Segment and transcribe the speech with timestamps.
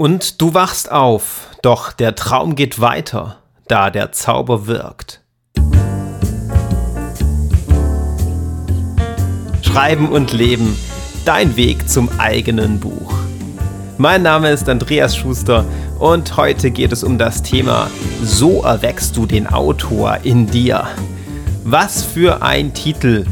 [0.00, 5.22] Und du wachst auf, doch der Traum geht weiter, da der Zauber wirkt.
[9.60, 10.78] Schreiben und Leben,
[11.24, 13.12] dein Weg zum eigenen Buch.
[13.96, 15.64] Mein Name ist Andreas Schuster
[15.98, 17.90] und heute geht es um das Thema
[18.22, 20.86] So erweckst du den Autor in dir.
[21.64, 23.26] Was für ein Titel!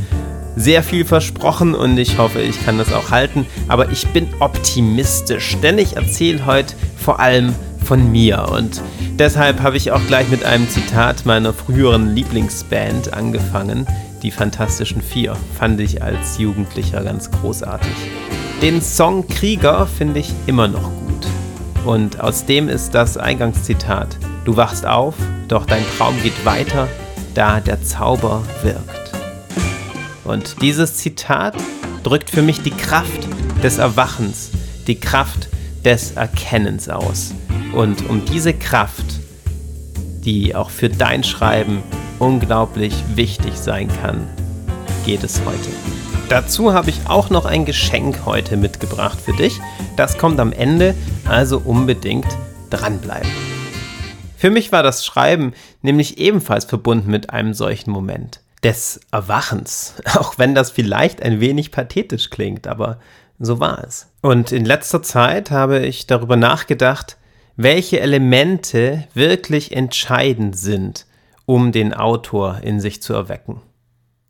[0.57, 3.47] Sehr viel versprochen und ich hoffe, ich kann das auch halten.
[3.69, 8.83] Aber ich bin optimistisch, denn ich erzähle heute vor allem von mir und
[9.17, 13.87] deshalb habe ich auch gleich mit einem Zitat meiner früheren Lieblingsband angefangen.
[14.23, 17.93] Die Fantastischen Vier fand ich als Jugendlicher ganz großartig.
[18.61, 21.27] Den Song Krieger finde ich immer noch gut.
[21.85, 24.17] Und aus dem ist das Eingangszitat.
[24.45, 25.15] Du wachst auf,
[25.47, 26.89] doch dein Traum geht weiter,
[27.35, 28.96] da der Zauber wirkt.
[30.27, 31.55] Und dieses Zitat
[32.03, 33.29] drückt für mich die Kraft
[33.63, 34.51] des Erwachens,
[34.87, 35.49] die Kraft
[35.85, 37.33] des Erkennens aus.
[37.73, 39.05] Und um diese Kraft,
[40.25, 41.83] die auch für dein Schreiben
[42.19, 44.27] unglaublich wichtig sein kann,
[45.05, 45.71] geht es heute.
[46.29, 49.61] Dazu habe ich auch noch ein Geschenk heute mitgebracht für dich.
[49.97, 50.95] Das kommt am Ende,
[51.29, 52.27] also unbedingt
[52.71, 53.31] dranbleiben.
[54.37, 55.53] Für mich war das Schreiben
[55.83, 59.95] nämlich ebenfalls verbunden mit einem solchen Moment des Erwachens.
[60.15, 62.99] Auch wenn das vielleicht ein wenig pathetisch klingt, aber
[63.39, 64.11] so war es.
[64.23, 67.19] Und in letzter Zeit habe ich darüber nachgedacht,
[67.57, 71.07] welche Elemente wirklich entscheidend sind,
[71.47, 73.63] um den Autor in sich zu erwecken.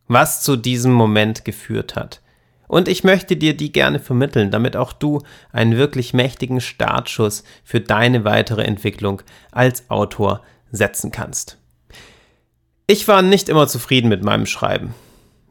[0.07, 2.21] Was zu diesem Moment geführt hat.
[2.69, 7.81] Und ich möchte dir die gerne vermitteln, damit auch du einen wirklich mächtigen Startschuss für
[7.81, 11.59] deine weitere Entwicklung als Autor setzen kannst.
[12.89, 14.95] Ich war nicht immer zufrieden mit meinem Schreiben.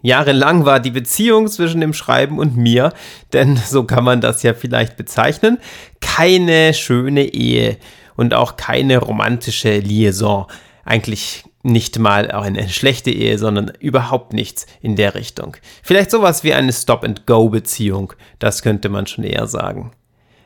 [0.02, 2.94] Jahrelang war die Beziehung zwischen dem Schreiben und mir,
[3.34, 5.58] denn so kann man das ja vielleicht bezeichnen,
[6.00, 7.78] keine schöne Ehe
[8.16, 10.46] und auch keine romantische Liaison.
[10.86, 15.58] Eigentlich nicht mal eine schlechte Ehe, sondern überhaupt nichts in der Richtung.
[15.84, 19.92] Vielleicht sowas wie eine Stop-and-Go-Beziehung, das könnte man schon eher sagen.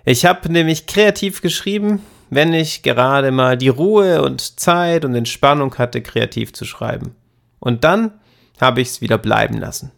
[0.06, 5.76] Ich habe nämlich kreativ geschrieben, wenn ich gerade mal die Ruhe und Zeit und Entspannung
[5.78, 7.16] hatte, kreativ zu schreiben.
[7.60, 8.14] Und dann
[8.60, 9.92] habe ich es wieder bleiben lassen.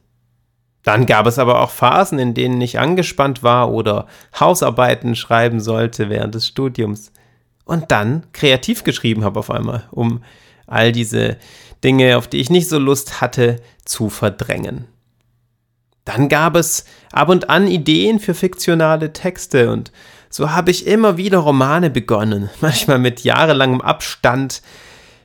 [0.83, 4.07] Dann gab es aber auch Phasen, in denen ich angespannt war oder
[4.39, 7.11] Hausarbeiten schreiben sollte während des Studiums.
[7.65, 10.23] Und dann kreativ geschrieben habe auf einmal, um
[10.65, 11.37] all diese
[11.83, 14.87] Dinge, auf die ich nicht so Lust hatte, zu verdrängen.
[16.05, 19.91] Dann gab es ab und an Ideen für fiktionale Texte und
[20.31, 24.63] so habe ich immer wieder Romane begonnen, manchmal mit jahrelangem Abstand,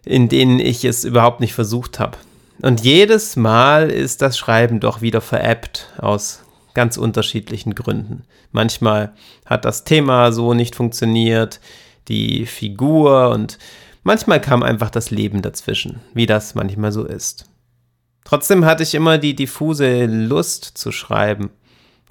[0.04, 2.18] in denen ich es überhaupt nicht versucht habe.
[2.60, 6.42] Und jedes Mal ist das Schreiben doch wieder veräppt aus
[6.74, 8.24] ganz unterschiedlichen Gründen.
[8.50, 9.14] Manchmal
[9.44, 11.60] hat das Thema so nicht funktioniert,
[12.08, 13.58] die Figur und
[14.02, 17.46] manchmal kam einfach das Leben dazwischen, wie das manchmal so ist.
[18.24, 21.50] Trotzdem hatte ich immer die diffuse Lust zu schreiben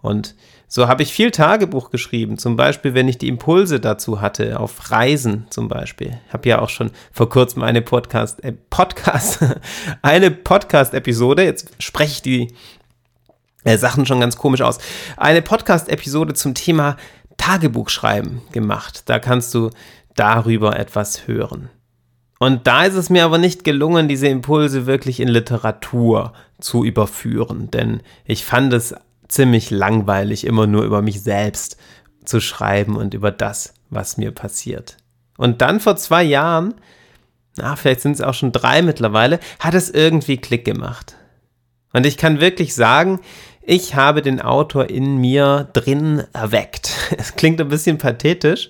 [0.06, 0.36] und
[0.68, 4.92] so habe ich viel Tagebuch geschrieben, zum Beispiel, wenn ich die Impulse dazu hatte, auf
[4.92, 6.20] Reisen zum Beispiel.
[6.28, 9.40] Ich habe ja auch schon vor kurzem eine Podcast, äh, Podcast,
[10.02, 12.56] eine Podcast-Episode, jetzt spreche ich die
[13.64, 14.80] äh, Sachen schon ganz komisch aus,
[15.18, 16.98] eine Podcast-Episode zum Thema
[17.38, 19.04] Tagebuchschreiben gemacht.
[19.08, 19.70] Da kannst du
[20.16, 21.70] darüber etwas hören.
[22.40, 27.72] Und da ist es mir aber nicht gelungen, diese Impulse wirklich in Literatur zu überführen,
[27.72, 28.94] denn ich fand es
[29.28, 31.78] ziemlich langweilig, immer nur über mich selbst
[32.24, 34.98] zu schreiben und über das, was mir passiert.
[35.38, 36.76] Und dann vor zwei Jahren,
[37.58, 41.16] na, vielleicht sind es auch schon drei mittlerweile, hat es irgendwie Klick gemacht.
[41.94, 43.22] Und ich kann wirklich sagen,
[43.62, 46.92] ich habe den Autor in mir drin erweckt.
[47.18, 48.70] Es klingt ein bisschen pathetisch,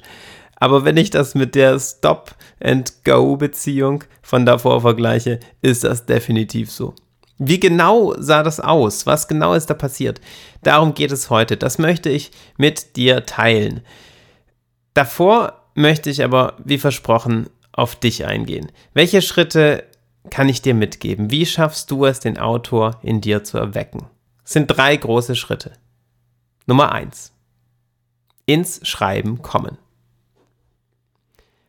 [0.56, 6.94] aber wenn ich das mit der Stop-and-Go-Beziehung von davor vergleiche, ist das definitiv so.
[7.38, 9.06] Wie genau sah das aus?
[9.06, 10.22] Was genau ist da passiert?
[10.64, 11.58] Darum geht es heute.
[11.58, 13.82] Das möchte ich mit dir teilen.
[14.94, 18.72] Davor möchte ich aber, wie versprochen, auf dich eingehen.
[18.94, 19.84] Welche Schritte
[20.30, 21.30] kann ich dir mitgeben?
[21.30, 24.08] Wie schaffst du es, den Autor in dir zu erwecken?
[24.46, 25.74] Es sind drei große Schritte.
[26.66, 27.34] Nummer eins:
[28.46, 29.78] Ins Schreiben kommen.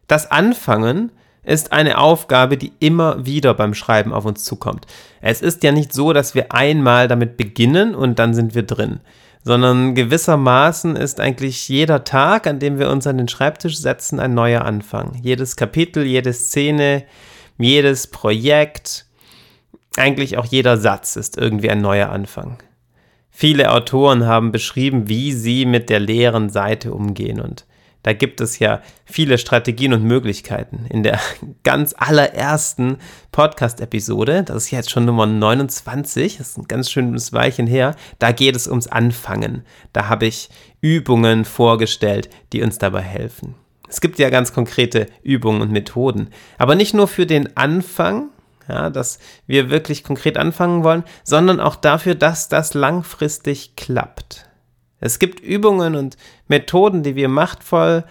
[0.07, 1.11] Das Anfangen
[1.47, 4.87] ist eine Aufgabe, die immer wieder beim Schreiben auf uns zukommt.
[5.21, 9.01] Es ist ja nicht so, dass wir einmal damit beginnen und dann sind wir drin,
[9.45, 14.35] sondern gewissermaßen ist eigentlich jeder Tag, an dem wir uns an den Schreibtisch setzen, ein
[14.35, 15.19] neuer Anfang.
[15.23, 17.05] Jedes Kapitel, jede Szene,
[17.59, 19.07] jedes Projekt,
[19.97, 22.59] eigentlich auch jeder Satz ist irgendwie ein neuer Anfang.
[23.31, 27.67] Viele Autoren haben beschrieben, wie sie mit der leeren Seite umgehen und
[28.07, 30.87] da gibt es ja viele Strategien und Möglichkeiten.
[30.89, 31.19] In der
[31.65, 32.99] ganz allerersten
[33.33, 38.31] Podcast-Episode, das ist jetzt schon Nummer 29, das ist ein ganz schönes Weilchen her, da
[38.31, 39.65] geht es ums Anfangen.
[39.93, 40.51] Da habe ich
[40.81, 43.57] Übungen vorgestellt, die uns dabei helfen.
[43.89, 48.29] Es gibt ja ganz konkrete Übungen und Methoden, aber nicht nur für den Anfang,
[48.69, 49.19] ja, dass
[49.49, 54.46] wir wirklich konkret anfangen wollen, sondern auch dafür, dass das langfristig klappt.
[55.01, 56.17] Es gibt Übungen und
[56.49, 58.05] Methoden, die wir machtvoll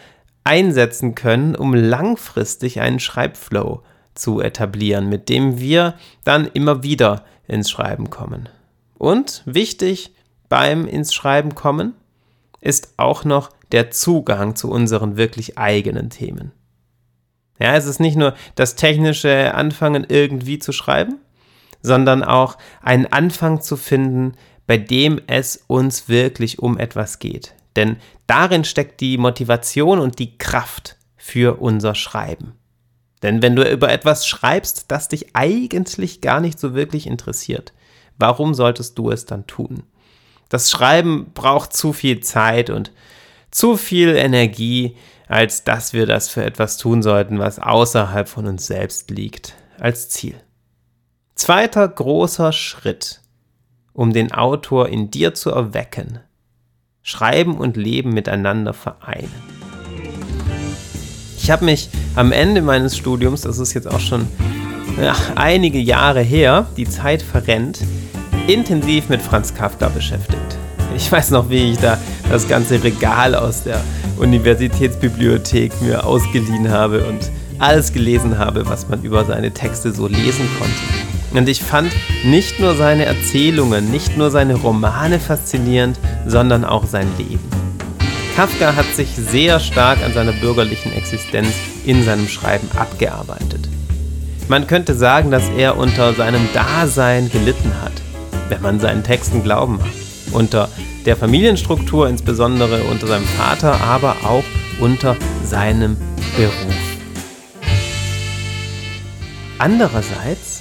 [0.44, 3.82] einsetzen können, um langfristig einen Schreibflow
[4.14, 8.50] zu etablieren, mit dem wir dann immer wieder ins Schreiben kommen.
[8.98, 10.14] Und wichtig
[10.48, 11.94] beim ins Schreiben kommen
[12.62, 16.52] ist auch noch der Zugang zu unseren wirklich eigenen Themen.
[17.60, 21.20] Ja, es ist nicht nur das technische Anfangen irgendwie zu schreiben,
[21.82, 24.34] sondern auch einen Anfang zu finden,
[24.68, 27.54] bei dem es uns wirklich um etwas geht.
[27.76, 27.98] Denn
[28.28, 32.54] darin steckt die Motivation und die Kraft für unser Schreiben.
[33.22, 37.74] Denn wenn du über etwas schreibst, das dich eigentlich gar nicht so wirklich interessiert,
[38.18, 39.84] warum solltest du es dann tun?
[40.50, 42.92] Das Schreiben braucht zu viel Zeit und
[43.52, 44.96] zu viel Energie,
[45.28, 50.10] als dass wir das für etwas tun sollten, was außerhalb von uns selbst liegt, als
[50.10, 50.36] Ziel.
[51.34, 53.22] Zweiter großer Schritt
[53.96, 56.20] um den Autor in dir zu erwecken.
[57.02, 59.32] Schreiben und Leben miteinander vereinen.
[61.38, 64.28] Ich habe mich am Ende meines Studiums, das ist jetzt auch schon
[65.02, 67.80] ja, einige Jahre her, die Zeit verrennt,
[68.48, 70.58] intensiv mit Franz Kafka beschäftigt.
[70.96, 71.98] Ich weiß noch, wie ich da
[72.30, 73.82] das ganze Regal aus der
[74.18, 80.48] Universitätsbibliothek mir ausgeliehen habe und alles gelesen habe, was man über seine Texte so lesen
[80.58, 81.15] konnte.
[81.36, 81.92] Und ich fand
[82.24, 87.44] nicht nur seine Erzählungen, nicht nur seine Romane faszinierend, sondern auch sein Leben.
[88.38, 91.50] Kafka hat sich sehr stark an seiner bürgerlichen Existenz
[91.86, 93.68] in seinem Schreiben abgearbeitet.
[94.48, 97.94] Man könnte sagen, dass er unter seinem Dasein gelitten hat,
[98.50, 99.88] wenn man seinen Texten glauben mag.
[100.32, 100.70] Unter
[101.06, 104.44] der Familienstruktur, insbesondere unter seinem Vater, aber auch
[104.80, 105.98] unter seinem
[106.38, 106.76] Beruf.
[109.58, 110.55] Andererseits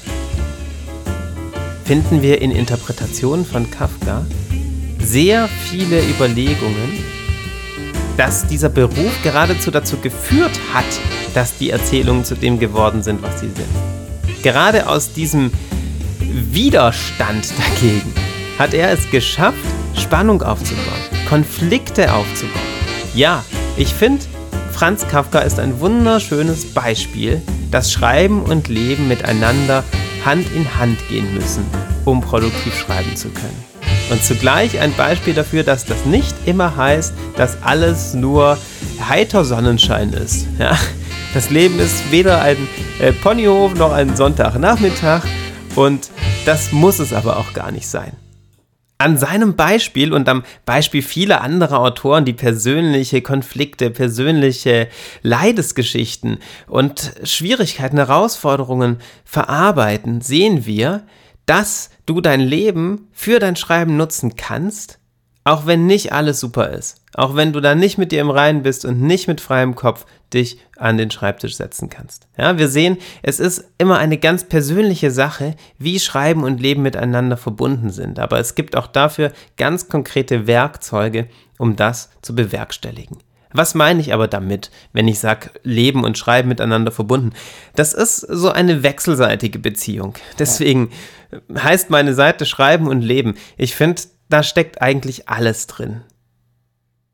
[1.84, 4.24] finden wir in Interpretationen von Kafka
[4.98, 7.04] sehr viele Überlegungen,
[8.16, 10.84] dass dieser Beruf geradezu dazu geführt hat,
[11.34, 14.42] dass die Erzählungen zu dem geworden sind, was sie sind.
[14.42, 15.50] Gerade aus diesem
[16.20, 18.12] Widerstand dagegen
[18.58, 19.58] hat er es geschafft,
[19.94, 20.84] Spannung aufzubauen,
[21.28, 22.60] Konflikte aufzubauen.
[23.14, 23.44] Ja,
[23.76, 24.24] ich finde,
[24.72, 29.84] Franz Kafka ist ein wunderschönes Beispiel, dass Schreiben und Leben miteinander
[30.24, 31.64] Hand in Hand gehen müssen,
[32.04, 33.64] um produktiv schreiben zu können.
[34.10, 38.58] Und zugleich ein Beispiel dafür, dass das nicht immer heißt, dass alles nur
[39.08, 40.46] heiter Sonnenschein ist.
[40.58, 40.76] Ja?
[41.32, 42.56] Das Leben ist weder ein
[43.00, 45.24] äh, Ponyhof noch ein Sonntagnachmittag
[45.74, 46.10] und
[46.46, 48.12] das muss es aber auch gar nicht sein.
[48.96, 54.88] An seinem Beispiel und am Beispiel vieler anderer Autoren, die persönliche Konflikte, persönliche
[55.22, 56.38] Leidesgeschichten
[56.68, 61.04] und Schwierigkeiten, Herausforderungen verarbeiten, sehen wir,
[61.44, 65.00] dass du dein Leben für dein Schreiben nutzen kannst,
[65.42, 67.03] auch wenn nicht alles super ist.
[67.14, 70.04] Auch wenn du da nicht mit dir im Reinen bist und nicht mit freiem Kopf
[70.32, 72.26] dich an den Schreibtisch setzen kannst.
[72.36, 77.36] Ja, wir sehen, es ist immer eine ganz persönliche Sache, wie Schreiben und Leben miteinander
[77.36, 78.18] verbunden sind.
[78.18, 81.28] Aber es gibt auch dafür ganz konkrete Werkzeuge,
[81.58, 83.18] um das zu bewerkstelligen.
[83.56, 87.30] Was meine ich aber damit, wenn ich sage, Leben und Schreiben miteinander verbunden?
[87.76, 90.14] Das ist so eine wechselseitige Beziehung.
[90.40, 90.90] Deswegen
[91.56, 93.34] heißt meine Seite Schreiben und Leben.
[93.56, 96.02] Ich finde, da steckt eigentlich alles drin.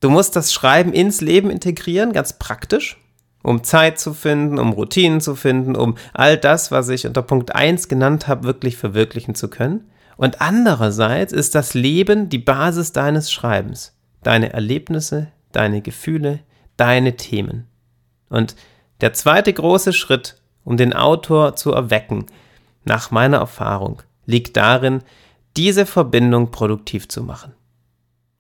[0.01, 2.99] Du musst das Schreiben ins Leben integrieren, ganz praktisch,
[3.43, 7.55] um Zeit zu finden, um Routinen zu finden, um all das, was ich unter Punkt
[7.55, 9.91] 1 genannt habe, wirklich verwirklichen zu können.
[10.17, 16.41] Und andererseits ist das Leben die Basis deines Schreibens, deine Erlebnisse, deine Gefühle,
[16.79, 17.67] deine Themen.
[18.31, 18.57] Und
[19.03, 22.27] der zweite große Schritt, um den Autor zu erwecken,
[22.85, 25.03] nach meiner Erfahrung, liegt darin,
[25.57, 27.53] diese Verbindung produktiv zu machen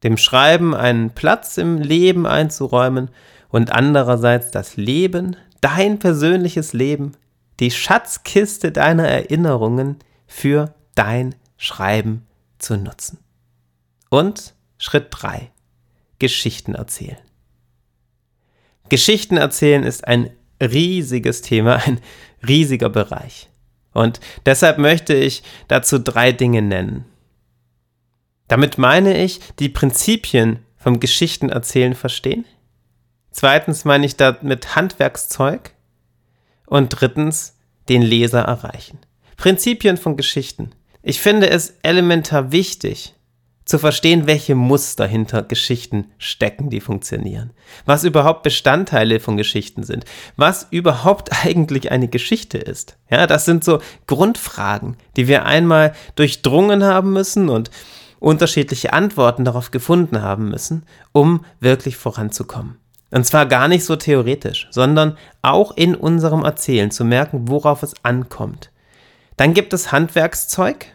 [0.02, 3.10] dem Schreiben einen Platz im Leben einzuräumen
[3.48, 7.12] und andererseits das Leben, dein persönliches Leben,
[7.58, 12.26] die Schatzkiste deiner Erinnerungen für dein Schreiben
[12.58, 13.18] zu nutzen.
[14.08, 15.50] Und Schritt 3.
[16.18, 17.18] Geschichten erzählen.
[18.88, 20.30] Geschichten erzählen ist ein
[20.60, 22.00] riesiges Thema, ein
[22.46, 23.48] riesiger Bereich.
[23.92, 27.04] Und deshalb möchte ich dazu drei Dinge nennen.
[28.50, 32.44] Damit meine ich die Prinzipien vom Geschichtenerzählen verstehen,
[33.30, 35.72] Zweitens meine ich damit Handwerkszeug.
[36.66, 37.56] Und drittens
[37.88, 38.98] den Leser erreichen.
[39.36, 40.70] Prinzipien von Geschichten.
[41.02, 43.14] Ich finde es elementar wichtig,
[43.64, 47.52] zu verstehen, welche Muster hinter Geschichten stecken, die funktionieren.
[47.86, 50.04] Was überhaupt Bestandteile von Geschichten sind.
[50.36, 52.96] Was überhaupt eigentlich eine Geschichte ist.
[53.10, 57.70] Ja, das sind so Grundfragen, die wir einmal durchdrungen haben müssen und
[58.20, 62.76] unterschiedliche Antworten darauf gefunden haben müssen, um wirklich voranzukommen.
[63.10, 67.94] Und zwar gar nicht so theoretisch, sondern auch in unserem Erzählen zu merken, worauf es
[68.04, 68.70] ankommt.
[69.36, 70.86] Dann gibt es Handwerkszeug,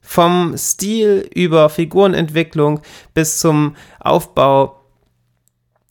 [0.00, 2.82] vom Stil über Figurenentwicklung
[3.14, 4.82] bis zum Aufbau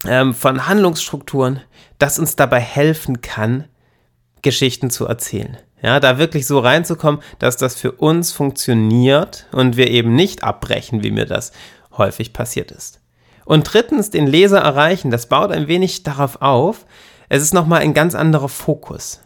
[0.06, 1.62] ähm, von Handlungsstrukturen,
[1.98, 3.66] das uns dabei helfen kann,
[4.44, 5.58] Geschichten zu erzählen.
[5.84, 11.04] Ja, da wirklich so reinzukommen, dass das für uns funktioniert und wir eben nicht abbrechen,
[11.04, 11.52] wie mir das
[11.98, 13.02] häufig passiert ist.
[13.44, 16.86] Und drittens, den Leser erreichen, das baut ein wenig darauf auf.
[17.28, 19.20] Es ist nochmal ein ganz anderer Fokus.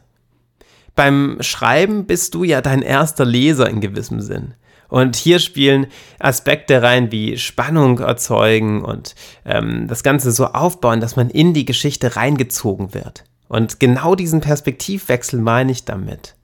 [0.96, 4.56] Beim Schreiben bist du ja dein erster Leser in gewissem Sinn.
[4.90, 5.86] Und hier spielen
[6.18, 9.14] Aspekte rein wie Spannung erzeugen und
[9.46, 13.26] ähm, das Ganze so aufbauen, dass man in die Geschichte reingezogen wird.
[13.48, 16.37] Und genau diesen Perspektivwechsel meine ich damit.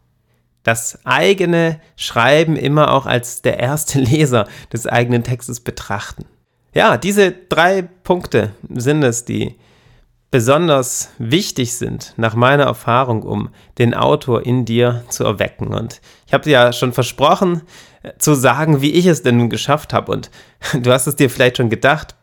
[0.64, 6.26] Das eigene Schreiben immer auch als der erste Leser des eigenen Textes betrachten.
[6.74, 9.56] Ja, diese drei Punkte sind es, die
[10.32, 15.68] besonders wichtig sind, nach meiner Erfahrung, um den Autor in dir zu erwecken.
[15.68, 17.62] Und ich habe dir ja schon versprochen,
[18.02, 20.12] äh, zu sagen, wie ich es denn nun geschafft habe.
[20.12, 20.32] Und
[20.74, 22.16] du hast es dir vielleicht schon gedacht,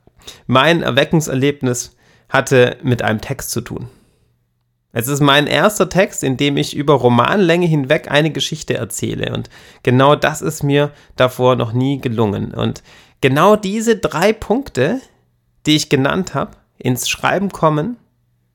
[0.48, 1.96] mein Erweckungserlebnis
[2.28, 3.88] hatte mit einem Text zu tun.
[4.92, 9.32] Es ist mein erster Text, in dem ich über Romanlänge hinweg eine Geschichte erzähle.
[9.32, 9.48] Und
[9.82, 12.52] genau das ist mir davor noch nie gelungen.
[12.52, 12.82] Und
[13.20, 15.00] genau diese drei Punkte,
[15.66, 17.96] die ich genannt habe, ins Schreiben kommen,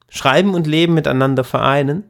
[0.09, 2.03] Schreiben und Leben miteinander vereinen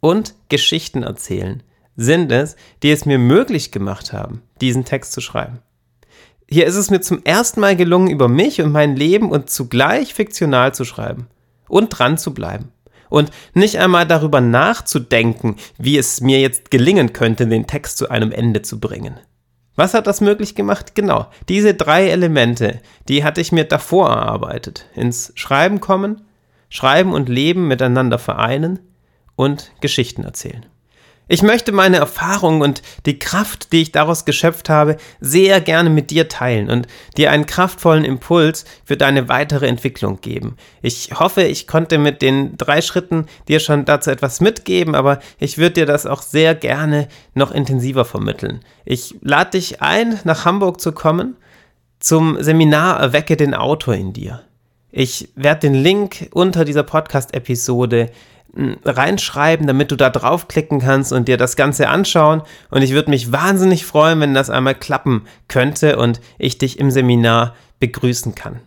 [0.00, 1.62] und Geschichten erzählen,
[1.96, 5.60] sind es, die es mir möglich gemacht haben, diesen Text zu schreiben.
[6.48, 10.12] Hier ist es mir zum ersten Mal gelungen, über mich und mein Leben und zugleich
[10.12, 11.28] fiktional zu schreiben
[11.68, 12.72] und dran zu bleiben.
[13.12, 18.32] Und nicht einmal darüber nachzudenken, wie es mir jetzt gelingen könnte, den Text zu einem
[18.32, 19.20] Ende zu bringen.
[19.76, 20.94] Was hat das möglich gemacht?
[20.94, 24.86] Genau, diese drei Elemente, die hatte ich mir davor erarbeitet.
[24.94, 26.22] Ins Schreiben kommen,
[26.70, 28.78] Schreiben und Leben miteinander vereinen
[29.36, 30.64] und Geschichten erzählen.
[31.32, 36.10] Ich möchte meine Erfahrung und die Kraft, die ich daraus geschöpft habe, sehr gerne mit
[36.10, 36.86] dir teilen und
[37.16, 40.58] dir einen kraftvollen Impuls für deine weitere Entwicklung geben.
[40.82, 45.56] Ich hoffe, ich konnte mit den drei Schritten dir schon dazu etwas mitgeben, aber ich
[45.56, 48.60] würde dir das auch sehr gerne noch intensiver vermitteln.
[48.84, 51.38] Ich lade dich ein, nach Hamburg zu kommen
[51.98, 54.42] zum Seminar Erwecke den Autor in dir.
[54.90, 58.10] Ich werde den Link unter dieser Podcast-Episode
[58.54, 62.42] reinschreiben, damit du da draufklicken kannst und dir das Ganze anschauen.
[62.70, 66.90] Und ich würde mich wahnsinnig freuen, wenn das einmal klappen könnte und ich dich im
[66.90, 68.60] Seminar begrüßen kann.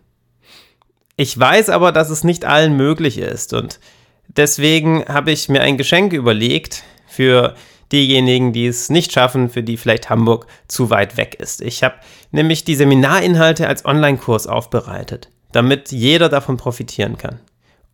[1.17, 3.79] Ich weiß aber, dass es nicht allen möglich ist und
[4.27, 7.55] deswegen habe ich mir ein Geschenk überlegt für
[7.91, 11.61] diejenigen, die es nicht schaffen, für die vielleicht Hamburg zu weit weg ist.
[11.61, 11.95] Ich habe
[12.31, 17.39] nämlich die Seminarinhalte als Online-Kurs aufbereitet, damit jeder davon profitieren kann.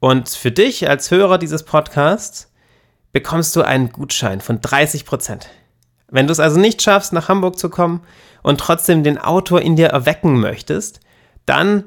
[0.02, 2.52] Und für dich als Hörer dieses Podcasts
[3.14, 5.50] bekommst du einen Gutschein von 30 Prozent.
[6.10, 8.02] Wenn du es also nicht schaffst, nach Hamburg zu kommen
[8.42, 11.02] und trotzdem den Autor in dir erwecken möchtest,
[11.46, 11.84] dann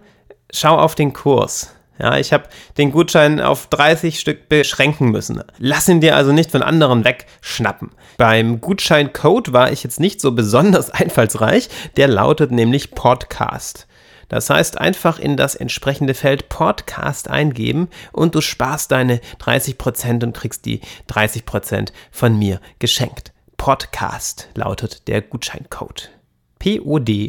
[0.52, 1.74] schau auf den Kurs.
[1.98, 2.44] Ja, ich habe
[2.78, 5.42] den Gutschein auf 30 Stück beschränken müssen.
[5.58, 7.90] Lass ihn dir also nicht von anderen wegschnappen.
[8.16, 11.68] Beim Gutscheincode war ich jetzt nicht so besonders einfallsreich.
[11.96, 13.88] Der lautet nämlich Podcast.
[14.28, 20.34] Das heißt, einfach in das entsprechende Feld Podcast eingeben und du sparst deine 30% und
[20.34, 23.32] kriegst die 30% von mir geschenkt.
[23.56, 26.10] Podcast lautet der Gutscheincode.
[26.64, 27.28] P-O-D-C-A-S-T.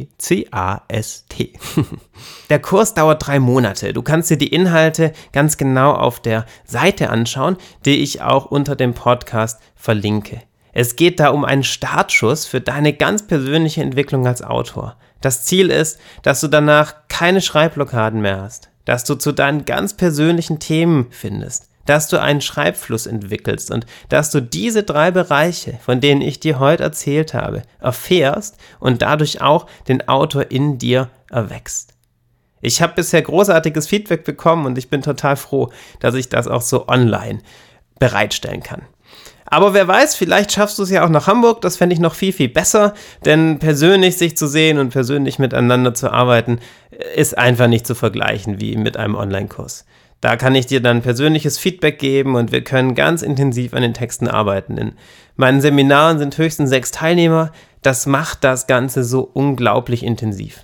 [2.49, 3.91] Der Kurs dauert drei Monate.
[3.91, 8.77] Du kannst dir die Inhalte ganz genau auf der Seite anschauen, die ich auch unter
[8.77, 10.41] dem Podcast verlinke.
[10.77, 14.97] Es geht da um einen Startschuss für deine ganz persönliche Entwicklung als Autor.
[15.21, 19.93] Das Ziel ist, dass du danach keine Schreibblockaden mehr hast, dass du zu deinen ganz
[19.93, 26.01] persönlichen Themen findest, dass du einen Schreibfluss entwickelst und dass du diese drei Bereiche, von
[26.01, 31.93] denen ich dir heute erzählt habe, erfährst und dadurch auch den Autor in dir erwächst.
[32.59, 36.61] Ich habe bisher großartiges Feedback bekommen und ich bin total froh, dass ich das auch
[36.61, 37.39] so online
[37.97, 38.81] bereitstellen kann.
[39.45, 41.61] Aber wer weiß, vielleicht schaffst du es ja auch nach Hamburg.
[41.61, 42.93] Das fände ich noch viel, viel besser.
[43.25, 46.59] Denn persönlich sich zu sehen und persönlich miteinander zu arbeiten,
[47.15, 49.85] ist einfach nicht zu vergleichen wie mit einem Online-Kurs.
[50.21, 53.93] Da kann ich dir dann persönliches Feedback geben und wir können ganz intensiv an den
[53.93, 54.77] Texten arbeiten.
[54.77, 54.93] In
[55.35, 57.51] meinen Seminaren sind höchstens sechs Teilnehmer.
[57.83, 60.63] Das macht das Ganze so unglaublich intensiv.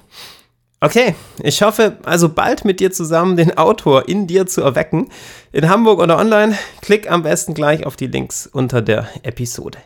[0.83, 5.09] Okay, ich hoffe also bald mit dir zusammen den Autor in dir zu erwecken.
[5.51, 9.77] In Hamburg oder online, klick am besten gleich auf die Links unter der Episode.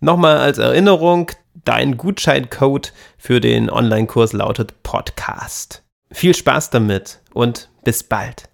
[0.00, 1.30] Nochmal als Erinnerung,
[1.64, 5.84] dein Gutscheincode für den Online-Kurs lautet Podcast.
[6.10, 8.48] Viel Spaß damit und bis bald.